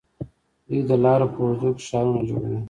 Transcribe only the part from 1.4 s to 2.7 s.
اوږدو کې ښارونه جوړوي.